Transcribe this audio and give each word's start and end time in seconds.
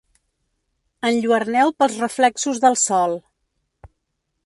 Enlluerneu 1.09 1.75
pels 1.81 1.99
reflexos 2.07 2.65
del 2.67 2.81
sol. 2.89 3.19